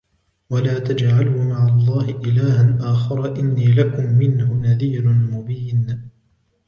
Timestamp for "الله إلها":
1.67-2.91